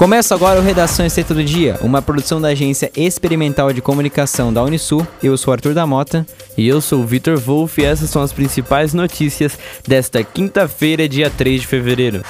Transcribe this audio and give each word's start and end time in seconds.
Começa 0.00 0.34
agora 0.34 0.58
o 0.58 0.62
Redação 0.62 1.04
Esteta 1.04 1.34
do 1.34 1.44
Dia, 1.44 1.78
uma 1.82 2.00
produção 2.00 2.40
da 2.40 2.48
Agência 2.48 2.90
Experimental 2.96 3.70
de 3.70 3.82
Comunicação 3.82 4.50
da 4.50 4.64
Unisul. 4.64 5.06
Eu 5.22 5.36
sou 5.36 5.52
Arthur 5.52 5.74
da 5.74 5.86
Mota. 5.86 6.26
E 6.56 6.66
eu 6.66 6.80
sou 6.80 7.02
o 7.02 7.06
Vitor 7.06 7.38
Wolff 7.38 7.78
e 7.78 7.84
essas 7.84 8.08
são 8.08 8.22
as 8.22 8.32
principais 8.32 8.94
notícias 8.94 9.58
desta 9.86 10.24
quinta-feira, 10.24 11.06
dia 11.06 11.28
3 11.28 11.60
de 11.60 11.66
fevereiro. 11.66 12.22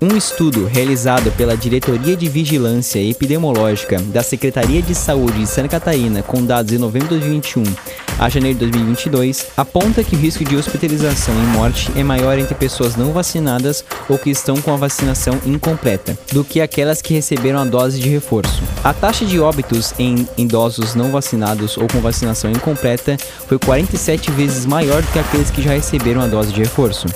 Um 0.00 0.16
estudo 0.16 0.66
realizado 0.66 1.32
pela 1.32 1.56
Diretoria 1.56 2.16
de 2.16 2.28
Vigilância 2.28 3.00
Epidemiológica 3.00 3.98
da 3.98 4.22
Secretaria 4.22 4.80
de 4.80 4.94
Saúde 4.94 5.40
de 5.40 5.46
Santa 5.48 5.70
Catarina, 5.70 6.22
com 6.22 6.44
dados 6.44 6.70
de 6.70 6.78
novembro 6.78 7.08
de 7.08 7.18
2021 7.18 7.64
a 8.22 8.28
janeiro 8.28 8.56
de 8.56 8.66
2022, 8.66 9.48
aponta 9.56 10.04
que 10.04 10.14
o 10.14 10.18
risco 10.18 10.44
de 10.44 10.54
hospitalização 10.54 11.34
e 11.34 11.46
morte 11.48 11.90
é 11.96 12.04
maior 12.04 12.38
entre 12.38 12.54
pessoas 12.54 12.94
não 12.94 13.12
vacinadas 13.12 13.84
ou 14.08 14.16
que 14.16 14.30
estão 14.30 14.54
com 14.62 14.72
a 14.72 14.76
vacinação 14.76 15.40
incompleta 15.44 16.16
do 16.30 16.44
que 16.44 16.60
aquelas 16.60 17.02
que 17.02 17.12
receberam 17.12 17.58
a 17.58 17.64
dose 17.64 17.98
de 17.98 18.08
reforço. 18.08 18.62
A 18.84 18.94
taxa 18.94 19.24
de 19.24 19.40
óbitos 19.40 19.92
em 19.98 20.28
idosos 20.38 20.94
não 20.94 21.10
vacinados 21.10 21.76
ou 21.76 21.88
com 21.88 22.00
vacinação 22.00 22.48
incompleta 22.48 23.16
foi 23.48 23.58
47 23.58 24.30
vezes 24.30 24.66
maior 24.66 25.02
do 25.02 25.10
que 25.10 25.18
aqueles 25.18 25.50
que 25.50 25.60
já 25.60 25.72
receberam 25.72 26.20
a 26.20 26.28
dose 26.28 26.52
de 26.52 26.60
reforço. 26.60 27.08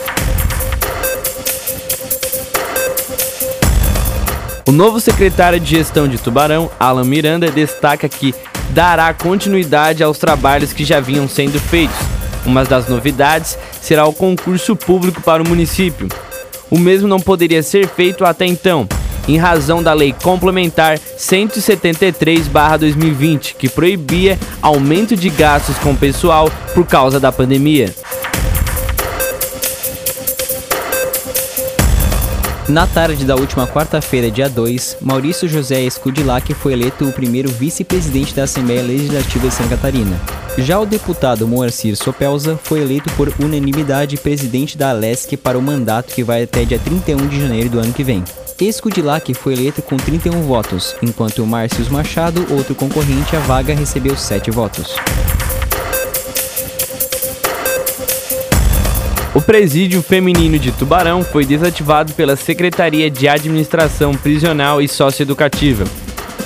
O 4.68 4.72
novo 4.72 4.98
secretário 4.98 5.60
de 5.60 5.70
Gestão 5.76 6.08
de 6.08 6.18
Tubarão, 6.18 6.68
Alan 6.80 7.04
Miranda, 7.04 7.48
destaca 7.48 8.08
que 8.08 8.34
dará 8.76 9.12
continuidade 9.14 10.04
aos 10.04 10.18
trabalhos 10.18 10.74
que 10.74 10.84
já 10.84 11.00
vinham 11.00 11.26
sendo 11.26 11.58
feitos. 11.58 11.96
Uma 12.44 12.62
das 12.62 12.86
novidades 12.86 13.56
será 13.80 14.04
o 14.04 14.12
concurso 14.12 14.76
público 14.76 15.22
para 15.22 15.42
o 15.42 15.48
município. 15.48 16.08
O 16.70 16.78
mesmo 16.78 17.08
não 17.08 17.18
poderia 17.18 17.62
ser 17.62 17.88
feito 17.88 18.22
até 18.22 18.44
então, 18.44 18.86
em 19.26 19.38
razão 19.38 19.82
da 19.82 19.94
Lei 19.94 20.14
Complementar 20.22 20.98
173/2020, 20.98 23.54
que 23.58 23.70
proibia 23.70 24.38
aumento 24.60 25.16
de 25.16 25.30
gastos 25.30 25.78
com 25.78 25.96
pessoal 25.96 26.52
por 26.74 26.84
causa 26.84 27.18
da 27.18 27.32
pandemia. 27.32 27.94
Na 32.68 32.84
tarde 32.84 33.24
da 33.24 33.36
última 33.36 33.64
quarta-feira, 33.64 34.28
dia 34.28 34.50
2, 34.50 34.96
Maurício 35.00 35.48
José 35.48 35.82
Escudilac 35.82 36.52
foi 36.52 36.72
eleito 36.72 37.08
o 37.08 37.12
primeiro 37.12 37.48
vice-presidente 37.48 38.34
da 38.34 38.42
Assembleia 38.42 38.82
Legislativa 38.82 39.46
de 39.46 39.54
Santa 39.54 39.76
Catarina. 39.76 40.20
Já 40.58 40.76
o 40.80 40.84
deputado 40.84 41.46
Moacir 41.46 41.96
Sopelza 41.96 42.58
foi 42.60 42.80
eleito 42.80 43.08
por 43.12 43.32
unanimidade 43.38 44.16
presidente 44.16 44.76
da 44.76 44.90
Alesc 44.90 45.36
para 45.36 45.56
o 45.56 45.62
mandato 45.62 46.12
que 46.12 46.24
vai 46.24 46.42
até 46.42 46.64
dia 46.64 46.80
31 46.80 47.28
de 47.28 47.40
janeiro 47.40 47.70
do 47.70 47.78
ano 47.78 47.92
que 47.92 48.02
vem. 48.02 48.24
Escudilac 48.60 49.32
foi 49.32 49.52
eleito 49.52 49.80
com 49.80 49.96
31 49.96 50.42
votos, 50.42 50.96
enquanto 51.00 51.46
Márcio 51.46 51.88
Machado, 51.92 52.44
outro 52.50 52.74
concorrente 52.74 53.36
à 53.36 53.40
vaga, 53.40 53.76
recebeu 53.76 54.16
7 54.16 54.50
votos. 54.50 54.96
O 59.36 59.42
presídio 59.42 60.00
feminino 60.02 60.58
de 60.58 60.72
Tubarão 60.72 61.22
foi 61.22 61.44
desativado 61.44 62.14
pela 62.14 62.36
Secretaria 62.36 63.10
de 63.10 63.28
Administração 63.28 64.14
Prisional 64.14 64.80
e 64.80 64.88
Socioeducativa. 64.88 65.84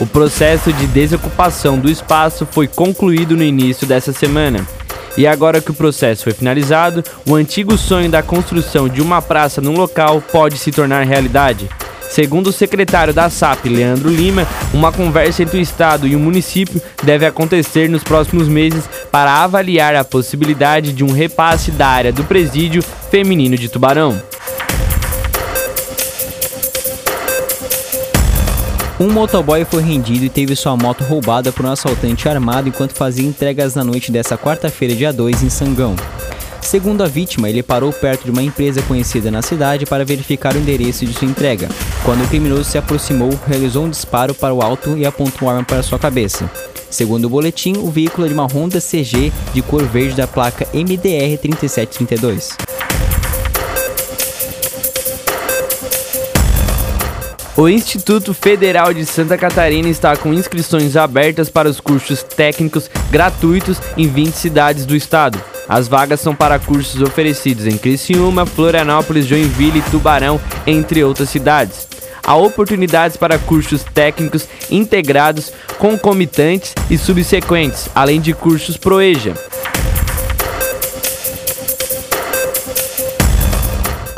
O 0.00 0.06
processo 0.08 0.72
de 0.72 0.88
desocupação 0.88 1.78
do 1.78 1.88
espaço 1.88 2.44
foi 2.50 2.66
concluído 2.66 3.36
no 3.36 3.44
início 3.44 3.86
dessa 3.86 4.12
semana. 4.12 4.66
E 5.16 5.24
agora 5.24 5.60
que 5.60 5.70
o 5.70 5.74
processo 5.74 6.24
foi 6.24 6.32
finalizado, 6.32 7.04
o 7.24 7.36
antigo 7.36 7.78
sonho 7.78 8.10
da 8.10 8.24
construção 8.24 8.88
de 8.88 9.00
uma 9.00 9.22
praça 9.22 9.60
no 9.60 9.70
local 9.70 10.20
pode 10.20 10.58
se 10.58 10.72
tornar 10.72 11.06
realidade. 11.06 11.68
Segundo 12.10 12.48
o 12.48 12.52
secretário 12.52 13.14
da 13.14 13.30
SAP, 13.30 13.66
Leandro 13.66 14.10
Lima, 14.10 14.46
uma 14.74 14.90
conversa 14.90 15.44
entre 15.44 15.58
o 15.58 15.60
Estado 15.60 16.08
e 16.08 16.16
o 16.16 16.18
município 16.18 16.82
deve 17.04 17.24
acontecer 17.24 17.88
nos 17.88 18.02
próximos 18.02 18.48
meses 18.48 18.84
para 19.12 19.44
avaliar 19.44 19.94
a 19.94 20.04
possibilidade 20.04 20.92
de 20.92 21.04
um 21.04 21.12
repasse 21.12 21.70
da 21.70 21.86
área 21.86 22.12
do 22.12 22.24
presídio 22.24 22.82
feminino 22.82 23.56
de 23.56 23.68
Tubarão. 23.68 24.20
Um 28.98 29.08
motoboy 29.10 29.64
foi 29.64 29.82
rendido 29.82 30.24
e 30.24 30.28
teve 30.28 30.56
sua 30.56 30.76
moto 30.76 31.04
roubada 31.04 31.52
por 31.52 31.64
um 31.64 31.70
assaltante 31.70 32.28
armado 32.28 32.68
enquanto 32.68 32.92
fazia 32.92 33.26
entregas 33.26 33.76
na 33.76 33.84
noite 33.84 34.10
dessa 34.10 34.36
quarta-feira, 34.36 34.94
dia 34.94 35.12
2, 35.12 35.44
em 35.44 35.48
Sangão. 35.48 35.94
Segundo 36.62 37.02
a 37.02 37.06
vítima, 37.06 37.48
ele 37.48 37.62
parou 37.62 37.92
perto 37.92 38.24
de 38.24 38.30
uma 38.30 38.42
empresa 38.42 38.82
conhecida 38.82 39.30
na 39.30 39.42
cidade 39.42 39.86
para 39.86 40.04
verificar 40.04 40.54
o 40.54 40.58
endereço 40.58 41.04
de 41.04 41.12
sua 41.12 41.26
entrega. 41.26 41.68
Quando 42.04 42.22
o 42.22 42.28
criminoso 42.28 42.64
se 42.64 42.78
aproximou, 42.78 43.30
realizou 43.46 43.84
um 43.84 43.90
disparo 43.90 44.34
para 44.34 44.54
o 44.54 44.62
alto 44.62 44.96
e 44.96 45.04
apontou 45.04 45.48
uma 45.48 45.52
arma 45.52 45.64
para 45.64 45.82
sua 45.82 45.98
cabeça. 45.98 46.50
Segundo 46.88 47.24
o 47.24 47.30
boletim, 47.30 47.76
o 47.76 47.90
veículo 47.90 48.26
é 48.26 48.28
de 48.28 48.34
uma 48.34 48.46
Honda 48.46 48.80
CG 48.80 49.32
de 49.52 49.62
cor 49.62 49.84
verde 49.84 50.16
da 50.16 50.26
placa 50.26 50.66
MDR 50.72 51.38
3732. 51.40 52.56
O 57.56 57.68
Instituto 57.68 58.32
Federal 58.32 58.94
de 58.94 59.04
Santa 59.04 59.36
Catarina 59.36 59.88
está 59.88 60.16
com 60.16 60.32
inscrições 60.32 60.96
abertas 60.96 61.50
para 61.50 61.68
os 61.68 61.78
cursos 61.78 62.22
técnicos 62.22 62.90
gratuitos 63.10 63.78
em 63.96 64.08
20 64.08 64.32
cidades 64.32 64.86
do 64.86 64.96
estado. 64.96 65.38
As 65.70 65.86
vagas 65.86 66.18
são 66.18 66.34
para 66.34 66.58
cursos 66.58 67.00
oferecidos 67.00 67.64
em 67.64 67.78
Criciúma, 67.78 68.44
Florianópolis, 68.44 69.24
Joinville 69.24 69.80
Tubarão, 69.82 70.40
entre 70.66 71.04
outras 71.04 71.30
cidades. 71.30 71.86
Há 72.26 72.34
oportunidades 72.34 73.16
para 73.16 73.38
cursos 73.38 73.84
técnicos 73.84 74.48
integrados, 74.68 75.52
concomitantes 75.78 76.74
e 76.90 76.98
subsequentes, 76.98 77.88
além 77.94 78.20
de 78.20 78.34
cursos 78.34 78.76
Proeja. 78.76 79.34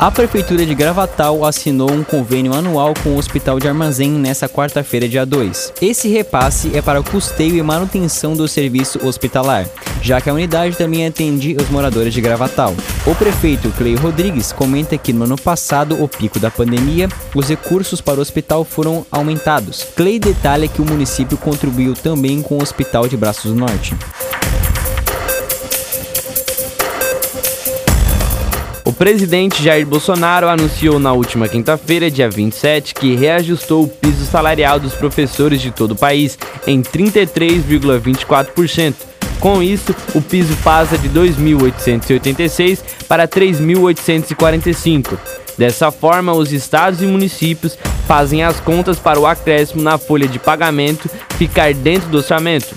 A 0.03 0.11
Prefeitura 0.11 0.65
de 0.65 0.75
Gravatal 0.75 1.45
assinou 1.45 1.89
um 1.89 2.03
convênio 2.03 2.53
anual 2.53 2.93
com 3.01 3.11
o 3.11 3.17
Hospital 3.17 3.57
de 3.57 3.69
Armazém 3.69 4.11
nesta 4.11 4.49
quarta-feira, 4.49 5.07
dia 5.07 5.25
2. 5.25 5.75
Esse 5.81 6.09
repasse 6.09 6.75
é 6.75 6.81
para 6.81 6.99
o 6.99 7.03
custeio 7.05 7.55
e 7.55 7.63
manutenção 7.63 8.33
do 8.33 8.45
serviço 8.45 8.99
hospitalar, 9.07 9.65
já 10.01 10.19
que 10.19 10.29
a 10.29 10.33
unidade 10.33 10.75
também 10.75 11.07
atende 11.07 11.55
os 11.55 11.69
moradores 11.69 12.13
de 12.13 12.19
Gravatal. 12.19 12.75
O 13.07 13.15
prefeito 13.15 13.71
Cleio 13.77 13.97
Rodrigues 13.97 14.51
comenta 14.51 14.97
que 14.97 15.13
no 15.13 15.23
ano 15.23 15.37
passado, 15.37 16.03
o 16.03 16.09
pico 16.09 16.37
da 16.37 16.51
pandemia, 16.51 17.07
os 17.33 17.47
recursos 17.47 18.01
para 18.01 18.19
o 18.19 18.21
hospital 18.21 18.65
foram 18.65 19.05
aumentados. 19.09 19.87
Clay 19.95 20.19
detalha 20.19 20.67
que 20.67 20.81
o 20.81 20.85
município 20.85 21.37
contribuiu 21.37 21.93
também 21.93 22.41
com 22.41 22.55
o 22.55 22.61
Hospital 22.61 23.07
de 23.07 23.15
Braços 23.15 23.53
do 23.53 23.57
Norte. 23.57 23.95
O 28.93 28.95
presidente 28.95 29.61
Jair 29.63 29.87
Bolsonaro 29.87 30.47
anunciou 30.47 30.99
na 30.99 31.13
última 31.13 31.47
quinta-feira, 31.47 32.11
dia 32.11 32.29
27, 32.29 32.93
que 32.93 33.15
reajustou 33.15 33.85
o 33.85 33.87
piso 33.87 34.23
salarial 34.23 34.79
dos 34.79 34.93
professores 34.93 35.59
de 35.59 35.71
todo 35.71 35.93
o 35.93 35.95
país 35.95 36.37
em 36.67 36.83
33,24%. 36.83 38.93
Com 39.39 39.63
isso, 39.63 39.95
o 40.13 40.21
piso 40.21 40.55
passa 40.57 40.95
de 40.95 41.09
2.886 41.09 42.81
para 43.07 43.27
3.845. 43.27 45.17
Dessa 45.57 45.89
forma, 45.89 46.31
os 46.31 46.53
estados 46.53 47.01
e 47.01 47.07
municípios 47.07 47.75
fazem 48.07 48.43
as 48.43 48.59
contas 48.59 48.99
para 48.99 49.19
o 49.19 49.25
acréscimo 49.25 49.81
na 49.81 49.97
folha 49.97 50.27
de 50.27 50.37
pagamento 50.37 51.09
ficar 51.35 51.73
dentro 51.73 52.09
do 52.09 52.17
orçamento. 52.17 52.75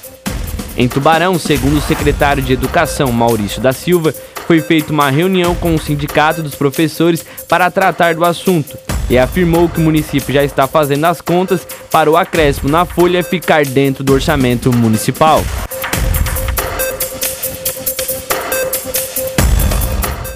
Em 0.79 0.89
Tubarão, 0.89 1.39
segundo 1.39 1.77
o 1.77 1.83
secretário 1.83 2.43
de 2.43 2.55
Educação 2.55 3.13
Maurício 3.13 3.61
da 3.61 3.75
Silva, 3.75 4.15
foi 4.47 4.61
feita 4.61 4.93
uma 4.93 5.11
reunião 5.11 5.55
com 5.55 5.75
o 5.75 5.79
sindicato 5.79 6.43
dos 6.43 6.55
professores 6.55 7.25
para 7.49 7.71
tratar 7.71 8.15
do 8.15 8.25
assunto 8.25 8.79
e 9.09 9.19
afirmou 9.19 9.69
que 9.69 9.79
o 9.79 9.83
município 9.83 10.33
já 10.33 10.45
está 10.45 10.67
fazendo 10.67 11.05
as 11.05 11.21
contas 11.21 11.67
para 11.91 12.11
o 12.11 12.17
acréscimo 12.17 12.69
na 12.69 12.85
folha 12.85 13.23
ficar 13.23 13.65
dentro 13.65 14.03
do 14.03 14.13
orçamento 14.13 14.73
municipal. 14.73 15.43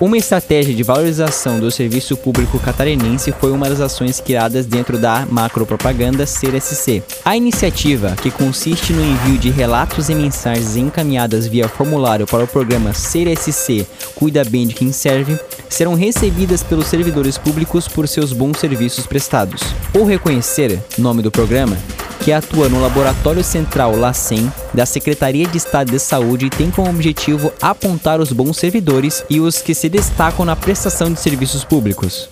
Uma 0.00 0.16
estratégia 0.16 0.74
de 0.74 0.82
valorização 0.82 1.60
do 1.60 1.70
serviço 1.70 2.16
público 2.16 2.58
catarinense 2.58 3.32
foi 3.32 3.52
uma 3.52 3.68
das 3.68 3.82
ações 3.82 4.18
criadas 4.18 4.64
dentro 4.64 4.96
da 4.96 5.26
macropropaganda 5.30 6.24
CRSC. 6.24 7.02
A 7.22 7.36
iniciativa, 7.36 8.16
que 8.16 8.30
consiste 8.30 8.94
no 8.94 9.04
envio 9.04 9.36
de 9.36 9.50
relatos 9.50 10.08
e 10.08 10.14
mensagens 10.14 10.74
encaminhadas 10.74 11.46
via 11.46 11.68
formulário 11.68 12.26
para 12.26 12.44
o 12.44 12.48
programa 12.48 12.92
CRSC 12.92 13.86
Cuida 14.14 14.42
Bem 14.42 14.66
de 14.66 14.72
Quem 14.72 14.90
Serve, 14.90 15.38
serão 15.68 15.94
recebidas 15.94 16.62
pelos 16.62 16.86
servidores 16.86 17.36
públicos 17.36 17.86
por 17.86 18.08
seus 18.08 18.32
bons 18.32 18.58
serviços 18.58 19.06
prestados. 19.06 19.60
O 19.92 20.04
Reconhecer, 20.04 20.82
nome 20.96 21.20
do 21.20 21.30
programa, 21.30 21.76
que 22.20 22.32
atua 22.32 22.68
no 22.68 22.80
Laboratório 22.80 23.42
Central 23.42 23.96
LACEN 23.96 24.52
da 24.72 24.86
Secretaria 24.86 25.46
de 25.46 25.56
Estado 25.56 25.90
de 25.90 25.98
Saúde 25.98 26.46
e 26.46 26.50
tem 26.50 26.70
como 26.70 26.90
objetivo 26.90 27.52
apontar 27.60 28.20
os 28.20 28.32
bons 28.32 28.56
servidores 28.56 29.24
e 29.28 29.40
os 29.40 29.60
que 29.60 29.74
se 29.74 29.88
destacam 29.88 30.44
na 30.44 30.54
prestação 30.54 31.12
de 31.12 31.18
serviços 31.18 31.64
públicos. 31.64 32.28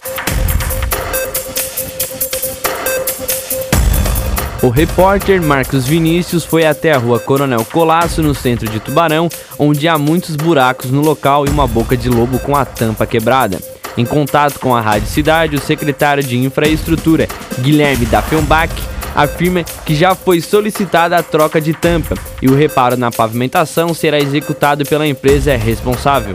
O 4.60 4.70
repórter 4.70 5.40
Marcos 5.40 5.86
Vinícius 5.86 6.44
foi 6.44 6.66
até 6.66 6.92
a 6.92 6.98
rua 6.98 7.20
Coronel 7.20 7.64
Colasso, 7.64 8.22
no 8.22 8.34
centro 8.34 8.68
de 8.68 8.80
Tubarão, 8.80 9.28
onde 9.56 9.86
há 9.86 9.96
muitos 9.96 10.34
buracos 10.34 10.90
no 10.90 11.00
local 11.00 11.46
e 11.46 11.48
uma 11.48 11.66
boca 11.66 11.96
de 11.96 12.08
lobo 12.08 12.40
com 12.40 12.56
a 12.56 12.64
tampa 12.64 13.06
quebrada. 13.06 13.60
Em 13.96 14.04
contato 14.04 14.58
com 14.58 14.74
a 14.74 14.80
Rádio 14.80 15.08
Cidade, 15.08 15.56
o 15.56 15.60
secretário 15.60 16.24
de 16.24 16.36
Infraestrutura, 16.36 17.28
Guilherme 17.60 18.04
Daffenbach, 18.06 18.72
afirma 19.22 19.64
que 19.84 19.96
já 19.96 20.14
foi 20.14 20.40
solicitada 20.40 21.16
a 21.16 21.22
troca 21.22 21.60
de 21.60 21.74
tampa 21.74 22.14
e 22.40 22.48
o 22.48 22.54
reparo 22.54 22.96
na 22.96 23.10
pavimentação 23.10 23.92
será 23.92 24.18
executado 24.20 24.84
pela 24.84 25.06
empresa 25.06 25.56
responsável. 25.56 26.34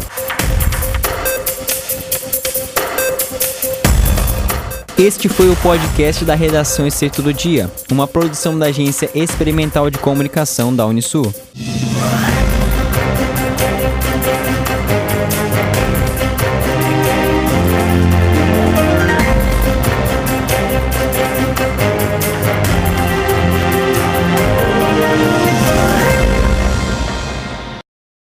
Este 4.97 5.27
foi 5.27 5.49
o 5.49 5.55
podcast 5.55 6.23
da 6.23 6.35
redação 6.35 6.85
Excerto 6.85 7.21
do 7.21 7.33
Dia, 7.33 7.71
uma 7.89 8.07
produção 8.07 8.59
da 8.59 8.67
Agência 8.67 9.09
Experimental 9.15 9.89
de 9.89 9.97
Comunicação 9.97 10.75
da 10.75 10.85
Unisul. 10.85 11.33